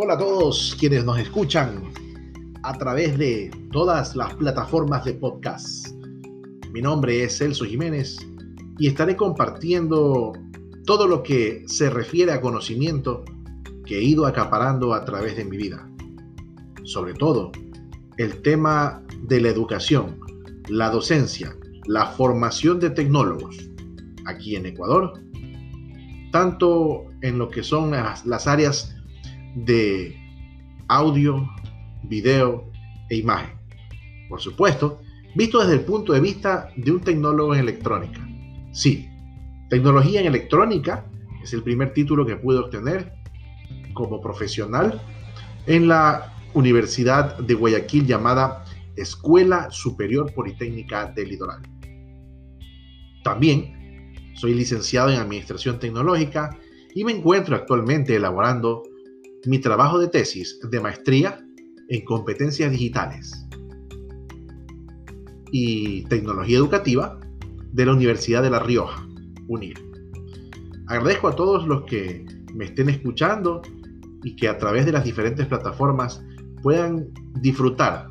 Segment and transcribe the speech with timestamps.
[0.00, 1.82] Hola a todos quienes nos escuchan
[2.62, 5.88] a través de todas las plataformas de podcast.
[6.70, 8.16] Mi nombre es Celso Jiménez
[8.78, 10.34] y estaré compartiendo
[10.86, 13.24] todo lo que se refiere a conocimiento
[13.86, 15.90] que he ido acaparando a través de mi vida.
[16.84, 17.50] Sobre todo,
[18.18, 20.20] el tema de la educación,
[20.68, 23.68] la docencia, la formación de tecnólogos
[24.26, 25.14] aquí en Ecuador,
[26.30, 28.94] tanto en lo que son las, las áreas
[29.64, 30.16] de
[30.88, 31.48] audio,
[32.04, 32.70] video
[33.10, 33.58] e imagen.
[34.28, 35.00] Por supuesto,
[35.34, 38.26] visto desde el punto de vista de un tecnólogo en electrónica.
[38.72, 39.08] Sí,
[39.70, 41.04] tecnología en electrónica
[41.42, 43.12] es el primer título que pude obtener
[43.94, 45.00] como profesional
[45.66, 48.64] en la Universidad de Guayaquil llamada
[48.96, 51.62] Escuela Superior Politécnica del Litoral.
[53.22, 56.56] También soy licenciado en Administración Tecnológica
[56.94, 58.82] y me encuentro actualmente elaborando
[59.46, 61.44] mi trabajo de tesis de maestría
[61.88, 63.46] en competencias digitales
[65.50, 67.18] y tecnología educativa
[67.72, 69.06] de la Universidad de La Rioja,
[69.46, 69.78] UNIR.
[70.86, 73.62] Agradezco a todos los que me estén escuchando
[74.24, 76.22] y que a través de las diferentes plataformas
[76.62, 77.08] puedan
[77.40, 78.10] disfrutar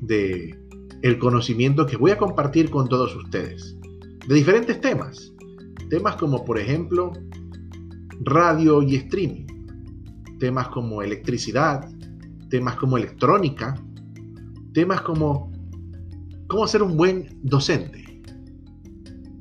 [0.00, 0.58] de
[1.02, 3.76] el conocimiento que voy a compartir con todos ustedes
[4.26, 5.32] de diferentes temas.
[5.88, 7.12] Temas como por ejemplo
[8.20, 9.46] radio y streaming,
[10.40, 11.88] temas como electricidad,
[12.48, 13.80] temas como electrónica,
[14.74, 15.52] temas como
[16.48, 18.22] cómo ser un buen docente,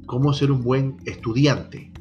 [0.06, 1.92] cómo ser un buen estudiante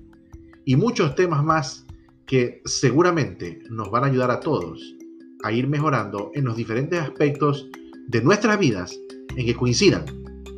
[0.66, 1.86] y muchos temas más
[2.26, 4.82] que seguramente nos van a ayudar a todos
[5.44, 7.68] a ir mejorando en los diferentes aspectos
[8.08, 8.98] de nuestras vidas
[9.36, 10.04] en que coincidan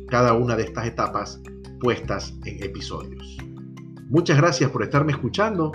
[0.09, 1.41] cada una de estas etapas
[1.79, 3.37] puestas en episodios.
[4.09, 5.71] Muchas gracias por estarme escuchando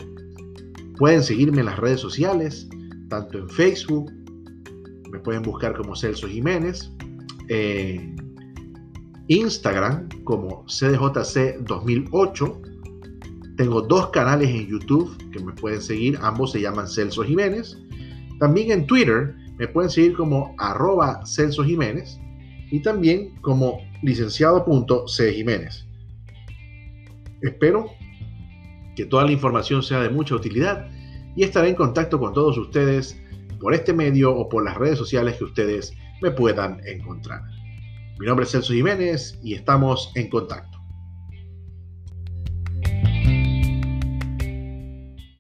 [0.99, 2.69] Pueden seguirme en las redes sociales,
[3.09, 4.11] tanto en Facebook,
[5.11, 6.91] me pueden buscar como Celso Jiménez,
[7.49, 8.17] en
[9.29, 12.63] Instagram como CDJC 2008.
[13.57, 17.79] Tengo dos canales en YouTube que me pueden seguir, ambos se llaman Celso Jiménez.
[18.39, 22.19] También en Twitter me pueden seguir como arroba Celso Jiménez
[22.71, 25.87] y también como licenciado.c Jiménez.
[27.43, 27.87] Espero
[28.97, 30.89] que toda la información sea de mucha utilidad
[31.37, 33.21] y estaré en contacto con todos ustedes
[33.61, 37.43] por este medio o por las redes sociales que ustedes me puedan encontrar.
[38.19, 40.76] Mi nombre es Celso Jiménez y estamos en contacto.